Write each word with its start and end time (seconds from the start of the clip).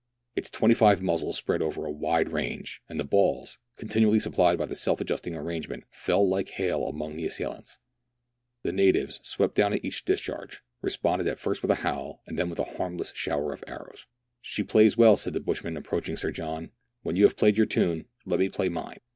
Its 0.35 0.49
twenty 0.49 0.73
five 0.73 0.99
muzzles 0.99 1.37
spread 1.37 1.61
over 1.61 1.85
a 1.85 1.91
wide 1.91 2.29
range, 2.29 2.81
and 2.89 2.99
the 2.99 3.03
balls, 3.03 3.59
continually 3.77 4.19
supplied 4.19 4.57
by 4.57 4.63
a 4.63 4.73
self 4.73 4.99
adjusting 4.99 5.35
arrangement, 5.35 5.83
fell 5.91 6.27
like 6.27 6.49
hail 6.49 6.87
among 6.87 7.15
the 7.15 7.27
assailants. 7.27 7.77
The 8.63 8.71
natives, 8.71 9.19
swept 9.21 9.53
down 9.53 9.73
at 9.73 9.85
each 9.85 10.03
discharge, 10.03 10.63
responded 10.81 11.27
at 11.27 11.37
first 11.37 11.61
with 11.61 11.69
a 11.69 11.75
howl 11.85 12.23
and 12.25 12.35
then 12.39 12.49
with 12.49 12.57
a 12.57 12.63
harmless 12.79 13.13
shower 13.15 13.53
of 13.53 13.63
arrows. 13.67 14.07
THREE 14.43 14.63
ENGLISHMEN 14.63 14.65
AND 14.65 14.65
THREE 14.65 14.65
RUSSIANS. 14.65 14.65
207" 14.65 14.65
She 14.71 14.71
plays 14.71 14.97
well," 14.97 15.15
said 15.17 15.33
the 15.33 15.39
bushman, 15.39 15.77
approaching 15.77 16.17
Sir 16.17 16.31
John," 16.31 16.71
When 17.03 17.15
you 17.15 17.23
have 17.25 17.37
played 17.37 17.57
your 17.57 17.67
tune, 17.67 18.05
let 18.25 18.39
me 18.39 18.49
play 18.49 18.69
mine." 18.69 18.97